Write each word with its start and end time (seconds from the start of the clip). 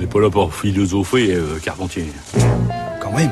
n'est 0.00 0.06
pas 0.06 0.20
là 0.20 0.30
pour 0.30 0.54
philosopher, 0.54 1.34
euh, 1.34 1.58
Carpentier. 1.62 2.06
Quand 3.00 3.12
même. 3.12 3.30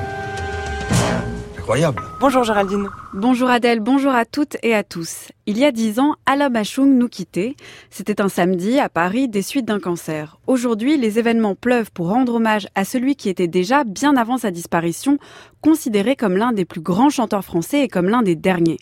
Incroyable. 1.59 2.03
Bonjour 2.21 2.45
Géraldine. 2.45 2.89
Bonjour 3.15 3.49
Adèle, 3.49 3.81
bonjour 3.81 4.13
à 4.13 4.25
toutes 4.27 4.57
et 4.63 4.75
à 4.75 4.83
tous. 4.83 5.29
Il 5.47 5.57
y 5.57 5.65
a 5.65 5.73
dix 5.73 5.99
ans, 5.99 6.15
Alain 6.27 6.51
Bachung 6.51 6.99
nous 6.99 7.09
quittait. 7.09 7.57
C'était 7.91 8.21
un 8.21 8.29
samedi 8.29 8.79
à 8.79 8.91
Paris 8.91 9.29
des 9.29 9.41
suites 9.41 9.65
d'un 9.65 9.81
cancer. 9.81 10.39
Aujourd'hui, 10.47 10.99
les 10.99 11.19
événements 11.19 11.55
pleuvent 11.55 11.91
pour 11.91 12.09
rendre 12.09 12.35
hommage 12.35 12.69
à 12.75 12.85
celui 12.85 13.17
qui 13.17 13.31
était 13.31 13.49
déjà, 13.49 13.85
bien 13.85 14.17
avant 14.17 14.37
sa 14.37 14.51
disparition, 14.51 15.19
considéré 15.63 16.17
comme 16.17 16.37
l'un 16.37 16.53
des 16.53 16.67
plus 16.67 16.83
grands 16.83 17.11
chanteurs 17.11 17.45
français 17.45 17.83
et 17.83 17.89
comme 17.89 18.09
l'un 18.09 18.23
des 18.23 18.37
derniers. 18.37 18.79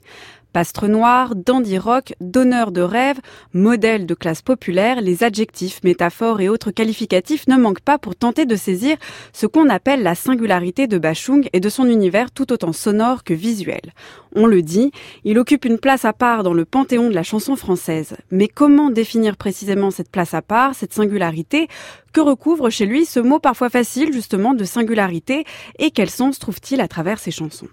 Pastre 0.57 0.89
noir, 0.89 1.35
dandy 1.37 1.77
rock, 1.77 2.15
donneur 2.23 2.73
de 2.73 2.81
rêve, 2.81 3.21
modèle 3.53 4.07
de 4.07 4.15
classe 4.15 4.41
populaire, 4.41 5.03
les 5.03 5.23
adjectifs, 5.23 5.85
métaphores 5.85 6.41
et 6.41 6.49
autres 6.49 6.71
qualificatifs 6.71 7.47
ne 7.47 7.59
manquent 7.59 7.83
pas 7.83 7.99
pour 7.99 8.17
tenter 8.17 8.47
de 8.47 8.57
saisir 8.57 8.97
ce 9.35 9.45
qu'on 9.45 9.69
appelle 9.69 10.03
la 10.03 10.15
singularité 10.15 10.87
de 10.87 10.97
Bachung 10.97 11.47
et 11.53 11.61
de 11.61 11.69
son 11.69 11.85
univers 11.85 12.31
tout 12.31 12.55
autant 12.55 12.73
sonore 12.73 13.23
que 13.23 13.35
visuel. 13.35 13.93
On 14.35 14.47
le 14.47 14.63
dit, 14.63 14.93
il 15.25 15.39
occupe 15.39 15.67
une 15.67 15.79
place 15.79 16.07
à 16.07 16.15
part 16.15 16.43
dans 16.43 16.55
le 16.55 16.65
panthéon 16.65 17.11
de 17.11 17.15
la 17.15 17.23
chanson 17.23 17.55
française. 17.55 18.17
Mais 18.31 18.49
comment 18.49 18.89
définir 18.89 19.37
précisément 19.37 19.91
cette 19.91 20.11
place 20.11 20.33
à 20.33 20.41
part, 20.41 20.75
cette 20.75 20.95
singularité? 20.95 21.69
Que 22.15 22.23
recouvre 22.23 22.71
chez 22.71 22.87
lui 22.87 23.05
ce 23.05 23.21
mot 23.21 23.41
parfois 23.41 23.69
facile 23.69 24.11
justement 24.11 24.55
de 24.55 24.65
singularité? 24.65 25.45
Et 25.79 25.91
quel 25.91 26.09
sens 26.09 26.39
trouve-t-il 26.39 26.81
à 26.81 26.89
travers 26.89 27.19
ses 27.19 27.31
chansons? 27.31 27.69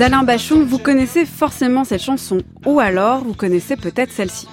D'Alain 0.00 0.22
Bachung, 0.22 0.64
vous 0.64 0.78
connaissez 0.78 1.26
forcément 1.26 1.84
cette 1.84 2.00
chanson, 2.00 2.38
ou 2.64 2.80
alors 2.80 3.22
vous 3.22 3.34
connaissez 3.34 3.76
peut-être 3.76 4.10
celle-ci. 4.10 4.48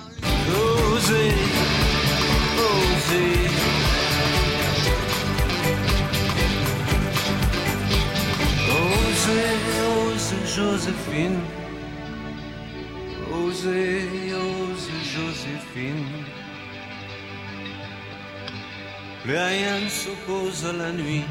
S'oppose 19.89 20.65
la 20.77 20.91
nuit 20.91 21.23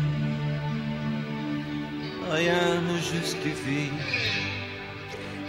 rien 2.37 2.83
ne 2.83 2.99
justifie. 2.99 3.91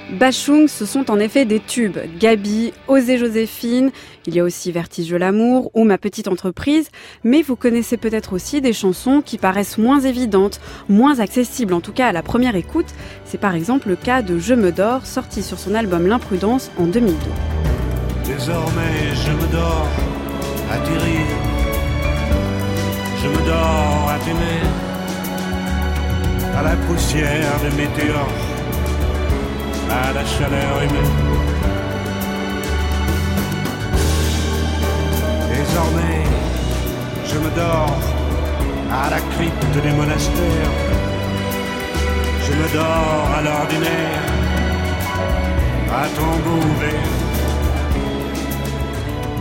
Bachung, 0.10 0.70
ce 0.70 0.86
sont 0.86 1.12
en 1.12 1.20
effet 1.20 1.44
des 1.44 1.60
tubes. 1.60 1.98
Gabi, 2.18 2.72
Osez 2.88 3.18
Joséphine, 3.18 3.92
il 4.26 4.36
y 4.36 4.40
a 4.40 4.44
aussi 4.44 4.72
Vertige 4.72 5.10
de 5.10 5.18
l'amour 5.18 5.70
ou 5.74 5.84
Ma 5.84 5.98
petite 5.98 6.30
entreprise, 6.30 6.88
mais 7.26 7.42
vous 7.42 7.58
connaissez 7.58 7.98
peut-être 7.98 8.32
aussi 8.32 8.62
des 8.62 8.72
chansons 8.72 9.22
qui 9.22 9.38
paraissent 9.38 9.78
moins 9.78 10.00
évidentes, 10.00 10.62
moins 10.88 11.20
accessibles 11.20 11.74
en 11.74 11.82
tout 11.82 11.92
cas 11.92 12.08
à 12.08 12.14
la 12.14 12.24
première 12.24 12.56
écoute. 12.56 12.88
C'est 13.26 13.38
par 13.38 13.54
exemple 13.54 13.90
le 13.90 13.98
cas 13.98 14.22
de 14.22 14.40
Je 14.40 14.54
me 14.54 14.72
dors, 14.72 15.06
sorti 15.06 15.44
sur 15.44 15.60
son 15.60 15.76
album 15.76 16.08
L'imprudence 16.08 16.72
en 16.78 16.86
2002. 16.86 17.18
Désormais, 18.24 19.14
je 19.14 19.32
me 19.32 19.52
dors 19.52 19.90
à 20.72 20.78
Je 23.22 23.28
me 23.28 23.46
dors 23.46 24.10
à 24.10 24.20
t'aimer 24.20 24.87
à 26.58 26.64
la 26.64 26.76
poussière 26.88 27.54
de 27.64 27.70
météores, 27.76 28.34
à 29.92 30.12
la 30.12 30.26
chaleur 30.26 30.82
humaine. 30.84 31.18
Désormais, 35.56 36.24
je 37.26 37.38
me 37.38 37.56
dors 37.56 38.00
à 38.92 39.10
la 39.12 39.20
crypte 39.20 39.84
des 39.84 39.92
monastères. 39.92 40.74
Je 42.46 42.52
me 42.54 42.74
dors 42.74 43.30
à 43.38 43.42
l'ordinaire, 43.44 44.24
à 45.92 46.08
ton 46.18 46.34
ouvert. 46.58 47.18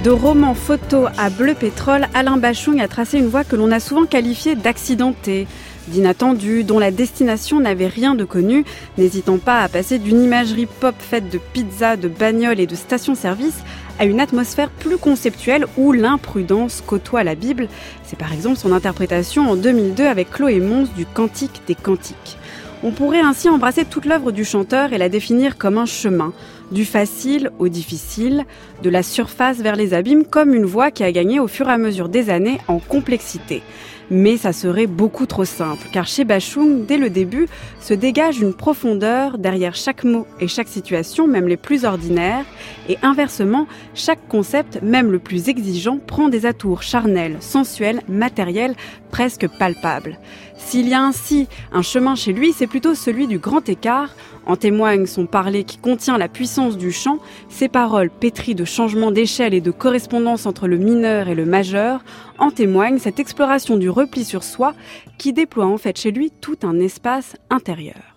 De 0.05 0.11
roman 0.11 0.55
photo 0.55 1.07
à 1.17 1.31
bleu 1.31 1.55
pétrole, 1.55 2.09
Alain 2.15 2.37
Bachung 2.37 2.81
a 2.81 2.89
tracé 2.89 3.19
une 3.19 3.29
voie 3.29 3.45
que 3.45 3.57
l'on 3.57 3.73
a 3.73 3.81
souvent 3.81 4.05
qualifiée 4.05 4.55
d'accidentée 4.55 5.49
d'inattendu, 5.89 6.65
dont 6.65 6.79
la 6.79 6.91
destination 6.91 7.61
n'avait 7.61 7.87
rien 7.87 8.15
de 8.15 8.25
connu, 8.25 8.65
n'hésitant 8.99 9.39
pas 9.39 9.63
à 9.63 9.69
passer 9.69 9.99
d'une 9.99 10.23
imagerie 10.23 10.67
pop 10.67 10.95
faite 10.99 11.31
de 11.31 11.39
pizza, 11.53 11.97
de 11.97 12.09
bagnoles 12.09 12.61
et 12.61 12.67
de 12.67 12.75
stations-service 12.75 13.63
à 13.99 14.05
une 14.05 14.21
atmosphère 14.21 14.71
plus 14.71 14.99
conceptuelle 14.99 15.67
où 15.77 15.93
l'imprudence 15.93 16.83
côtoie 16.87 17.25
la 17.25 17.35
Bible. 17.35 17.69
C'est 18.05 18.19
par 18.19 18.33
exemple 18.33 18.59
son 18.59 18.73
interprétation 18.73 19.51
en 19.51 19.57
2002 19.57 20.05
avec 20.05 20.31
Chloé 20.31 20.61
Mons 20.61 20.89
du 20.97 21.07
Cantique 21.07 21.63
des 21.67 21.75
Cantiques. 21.75 22.37
On 22.83 22.91
pourrait 22.91 23.21
ainsi 23.21 23.49
embrasser 23.49 23.85
toute 23.85 24.05
l'œuvre 24.05 24.33
du 24.33 24.45
chanteur 24.45 24.93
et 24.93 24.99
la 24.99 25.09
définir 25.09 25.57
comme 25.57 25.79
un 25.79 25.87
chemin, 25.87 26.33
du 26.71 26.85
facile 26.85 27.51
au 27.59 27.69
difficile, 27.69 28.45
de 28.83 28.91
la 28.91 29.03
surface 29.03 29.59
vers 29.59 29.77
les 29.77 29.95
abîmes, 29.95 30.25
comme 30.25 30.55
une 30.55 30.67
voie 30.67 30.91
qui 30.91 31.03
a 31.03 31.11
gagné 31.11 31.41
au 31.41 31.49
fur 31.49 31.69
et 31.69 31.73
à 31.73 31.79
mesure 31.79 32.09
des 32.09 32.29
années 32.29 32.59
en 32.69 32.79
complexité. 32.79 33.63
Mais 34.11 34.37
ça 34.37 34.53
serait 34.53 34.87
beaucoup 34.87 35.27
trop 35.27 35.45
simple, 35.45 35.89
car 35.93 36.07
chez 36.07 36.25
Bachung, 36.25 36.87
dès 36.87 36.97
le 36.97 37.11
début, 37.11 37.49
se 37.81 37.93
dégage 37.93 38.41
une 38.41 38.55
profondeur 38.55 39.37
derrière 39.37 39.75
chaque 39.75 40.05
mot 40.05 40.27
et 40.41 40.47
chaque 40.47 40.69
situation, 40.69 41.27
même 41.27 41.49
les 41.49 41.57
plus 41.57 41.85
ordinaires, 41.85 42.45
et 42.89 42.99
inversement, 43.03 43.67
chaque 43.95 44.29
concept, 44.29 44.81
même 44.83 45.11
le 45.11 45.19
plus 45.19 45.49
exigeant, 45.49 45.99
prend 45.99 46.29
des 46.29 46.47
atours 46.47 46.83
charnels, 46.83 47.39
sensuels, 47.41 48.03
matériels, 48.09 48.77
presque 49.11 49.49
palpables. 49.59 50.19
S'il 50.57 50.89
y 50.89 50.95
a 50.95 51.03
ainsi 51.03 51.49
un 51.73 51.83
chemin 51.83 52.15
chez 52.15 52.33
lui, 52.33 52.53
c'est 52.53 52.67
plutôt 52.67 52.95
celui 52.95 53.27
du 53.27 53.39
grand 53.39 53.69
écart 53.69 54.15
en 54.47 54.57
témoigne 54.57 55.07
son 55.07 55.27
parler 55.27 55.65
qui 55.65 55.79
contient 55.79 56.19
la 56.19 56.29
puissance 56.29 56.79
du 56.79 56.93
chant, 56.93 57.19
ses 57.49 57.69
paroles 57.69 58.11
pétries 58.11 58.55
de 58.55 58.65
changements 58.65 59.11
d'échelle 59.11 59.55
et 59.55 59.61
de 59.61 59.71
correspondance 59.71 60.47
entre 60.47 60.69
le 60.69 60.79
mineur 60.79 61.29
et 61.29 61.35
le 61.35 61.45
majeur, 61.45 62.05
en 62.39 62.51
témoigne 62.51 62.99
cette 62.99 63.21
exploration 63.21 63.77
du 63.77 63.91
repli 63.91 64.25
sur 64.25 64.45
soi 64.45 64.75
qui 65.19 65.33
déploie 65.33 65.67
en 65.67 65.79
fait 65.79 65.99
chez 65.99 66.13
lui 66.13 66.31
tout 66.31 66.59
un 66.63 66.79
espace 66.79 67.37
intérieur. 67.51 68.17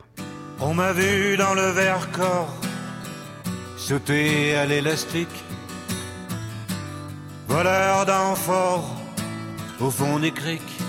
On 0.62 0.74
m'a 0.74 0.94
vu 0.94 1.38
dans 1.38 1.54
le 1.54 1.74
corps 2.12 2.54
sauter 3.78 4.56
à 4.56 4.66
l'élastique, 4.66 5.28
voleur 7.48 8.06
au 9.82 9.90
fond 9.90 10.20
des 10.20 10.32
criques. 10.32 10.89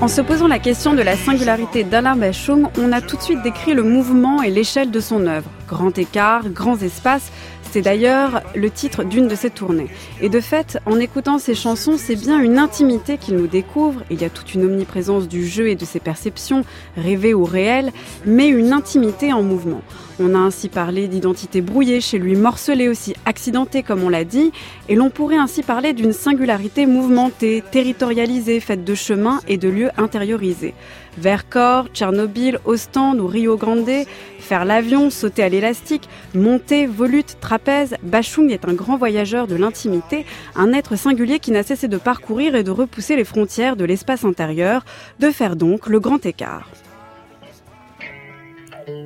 En 0.00 0.08
se 0.08 0.20
posant 0.20 0.46
la 0.46 0.58
question 0.58 0.94
de 0.94 1.02
la 1.02 1.16
singularité 1.16 1.82
d'Alain 1.84 2.16
Bachung, 2.16 2.68
on 2.78 2.92
a 2.92 3.00
tout 3.00 3.16
de 3.16 3.22
suite 3.22 3.42
décrit 3.42 3.74
le 3.74 3.82
mouvement 3.82 4.42
et 4.42 4.50
l'échelle 4.50 4.90
de 4.90 5.00
son 5.00 5.26
œuvre. 5.26 5.50
Grand 5.68 5.96
écart, 5.98 6.48
grands 6.48 6.78
espaces, 6.78 7.32
C'est 7.70 7.82
d'ailleurs 7.82 8.40
le 8.54 8.70
titre 8.70 9.04
d'une 9.04 9.28
de 9.28 9.34
ses 9.34 9.50
tournées. 9.50 9.88
Et 10.22 10.30
de 10.30 10.40
fait, 10.40 10.78
en 10.86 10.98
écoutant 10.98 11.38
ces 11.38 11.54
chansons, 11.54 11.96
c'est 11.98 12.16
bien 12.16 12.40
une 12.40 12.58
intimité 12.58 13.18
qu'il 13.18 13.36
nous 13.36 13.46
découvre. 13.46 14.02
Il 14.10 14.20
y 14.20 14.24
a 14.24 14.30
toute 14.30 14.54
une 14.54 14.64
omniprésence 14.64 15.28
du 15.28 15.46
jeu 15.46 15.68
et 15.68 15.74
de 15.74 15.84
ses 15.84 16.00
perceptions, 16.00 16.64
rêvées 16.96 17.34
ou 17.34 17.44
réelles, 17.44 17.92
mais 18.24 18.48
une 18.48 18.72
intimité 18.72 19.34
en 19.34 19.42
mouvement. 19.42 19.82
On 20.18 20.34
a 20.34 20.38
ainsi 20.38 20.68
parlé 20.68 21.08
d'identité 21.08 21.60
brouillée 21.60 22.00
chez 22.00 22.18
lui, 22.18 22.34
morcelée 22.34 22.88
aussi, 22.88 23.14
accidentée 23.26 23.82
comme 23.82 24.02
on 24.02 24.08
l'a 24.08 24.24
dit, 24.24 24.50
et 24.88 24.96
l'on 24.96 25.10
pourrait 25.10 25.36
ainsi 25.36 25.62
parler 25.62 25.92
d'une 25.92 26.12
singularité 26.12 26.86
mouvementée, 26.86 27.62
territorialisée, 27.70 28.60
faite 28.60 28.84
de 28.84 28.94
chemins 28.94 29.40
et 29.46 29.58
de 29.58 29.68
lieux 29.68 29.90
intériorisés. 29.96 30.74
Vercors, 31.16 31.88
Tchernobyl, 31.94 32.58
Ostende 32.64 33.20
ou 33.20 33.26
Rio 33.26 33.56
Grande, 33.56 34.04
faire 34.38 34.64
l'avion, 34.64 35.10
sauter 35.10 35.42
à 35.42 35.48
l'élastique, 35.48 36.08
monter, 36.34 36.86
volute, 36.86 37.38
trapèze, 37.40 37.96
Bachung 38.02 38.50
est 38.50 38.66
un 38.66 38.74
grand 38.74 38.96
voyageur 38.96 39.46
de 39.46 39.56
l'intimité, 39.56 40.26
un 40.56 40.72
être 40.72 40.96
singulier 40.96 41.38
qui 41.38 41.50
n'a 41.50 41.62
cessé 41.62 41.88
de 41.88 41.96
parcourir 41.96 42.54
et 42.54 42.62
de 42.62 42.70
repousser 42.70 43.16
les 43.16 43.24
frontières 43.24 43.76
de 43.76 43.84
l'espace 43.84 44.24
intérieur, 44.24 44.84
de 45.18 45.30
faire 45.30 45.56
donc 45.56 45.86
le 45.86 46.00
grand 46.00 46.24
écart. 46.26 46.68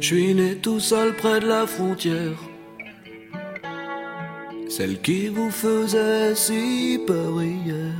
Je 0.01 0.07
suis 0.07 0.35
né 0.35 0.57
tout 0.57 0.81
seul 0.81 1.15
près 1.15 1.41
de 1.41 1.49
la 1.49 1.67
frontière. 1.67 2.39
Celle 4.69 5.01
qui 5.01 5.29
vous 5.29 5.51
faisait 5.51 6.35
si 6.35 7.01
peur 7.07 7.43
hier. 7.43 7.93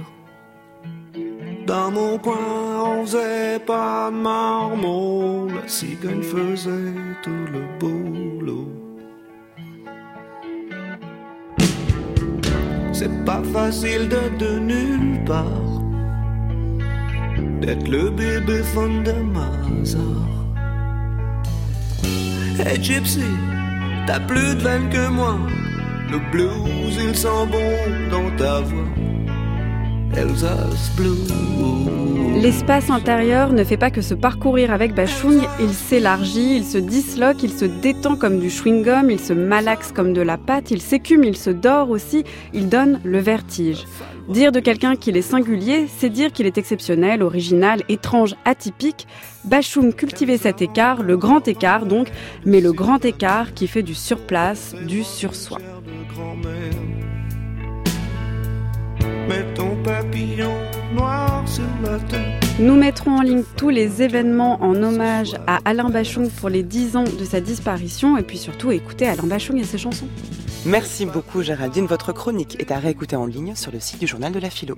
Dans 1.67 1.91
mon 1.93 2.19
coin, 2.19 2.37
on 2.85 3.07
faisait 3.07 3.61
pas 3.61 4.11
de 4.11 4.17
marmot. 4.17 5.49
La 5.49 5.69
cigogne 5.69 6.23
faisait 6.23 6.95
tout 7.23 7.45
le 7.53 7.63
boulot. 7.79 8.69
C'est 12.93 13.25
pas 13.25 13.43
facile 13.53 14.09
de 14.09 14.45
de 14.45 14.59
nulle 14.59 15.25
part. 15.25 15.45
D'être 17.61 17.89
le 17.89 18.11
bébé 18.11 18.63
fond 18.75 19.03
de 19.03 19.13
Mazar. 19.13 20.29
Hey 22.59 22.83
Gypsy, 22.83 23.25
t'as 24.07 24.21
plus 24.21 24.55
de 24.57 24.63
veine 24.63 24.89
que 24.91 25.09
moi. 25.09 25.37
Le 26.11 26.19
blues, 26.31 26.97
il 27.01 27.17
sent 27.17 27.47
bon 27.51 28.11
dans 28.11 28.37
ta 28.37 28.61
voix. 28.61 29.12
L'espace 32.35 32.91
intérieur 32.91 33.53
ne 33.53 33.65
fait 33.65 33.77
pas 33.77 33.91
que 33.91 34.03
se 34.03 34.15
parcourir 34.15 34.73
avec 34.73 34.95
Bachung, 34.95 35.41
il 35.59 35.71
s'élargit, 35.71 36.57
il 36.57 36.65
se 36.65 36.77
disloque, 36.77 37.43
il 37.43 37.51
se 37.51 37.65
détend 37.65 38.17
comme 38.17 38.39
du 38.39 38.49
chewing-gum, 38.49 39.11
il 39.11 39.21
se 39.21 39.33
malaxe 39.33 39.91
comme 39.93 40.13
de 40.13 40.21
la 40.21 40.37
pâte, 40.37 40.71
il 40.71 40.83
s'écume, 40.83 41.25
il 41.25 41.37
se 41.37 41.51
dort 41.51 41.89
aussi, 41.91 42.25
il 42.53 42.69
donne 42.69 43.01
le 43.05 43.19
vertige. 43.21 43.85
Dire 44.29 44.53
de 44.53 44.61
quelqu'un 44.61 44.97
qu'il 44.97 45.17
est 45.17 45.23
singulier, 45.23 45.87
c'est 45.89 46.11
dire 46.11 46.33
qu'il 46.33 46.47
est 46.47 46.59
exceptionnel, 46.59 47.23
original, 47.23 47.83
étrange, 47.89 48.35
atypique. 48.45 49.07
Bachung 49.45 49.95
cultivait 49.95 50.39
cet 50.39 50.63
écart, 50.63 51.03
le 51.03 51.17
grand 51.17 51.49
écart 51.49 51.87
donc, 51.87 52.09
mais 52.45 52.61
le 52.61 52.73
grand 52.73 53.05
écart 53.05 53.55
qui 53.55 53.67
fait 53.67 53.83
du 53.83 53.95
surplace, 53.95 54.75
du 54.87 55.05
sur-soi. 55.05 55.59
Nous 62.59 62.75
mettrons 62.75 63.19
en 63.19 63.23
ligne 63.23 63.43
tous 63.57 63.71
les 63.71 64.03
événements 64.03 64.63
en 64.63 64.75
hommage 64.83 65.35
à 65.47 65.59
Alain 65.65 65.89
Bachung 65.89 66.29
pour 66.31 66.49
les 66.49 66.63
10 66.63 66.97
ans 66.97 67.05
de 67.05 67.25
sa 67.25 67.41
disparition 67.41 68.17
et 68.17 68.23
puis 68.23 68.39
surtout 68.39 68.71
écouter 68.71 69.07
Alain 69.07 69.27
Bachung 69.27 69.59
et 69.59 69.65
ses 69.65 69.79
chansons. 69.79 70.09
Merci 70.65 71.07
beaucoup 71.07 71.43
Géraldine. 71.43 71.87
Votre 71.87 72.13
chronique 72.13 72.57
est 72.61 72.71
à 72.71 72.79
réécouter 72.79 73.17
en 73.17 73.27
ligne 73.27 73.55
sur 73.55 73.73
le 73.73 73.81
site 73.81 74.01
du 74.01 74.07
journal 74.07 74.33
de 74.33 74.39
la 74.39 74.51
philo. 74.51 74.77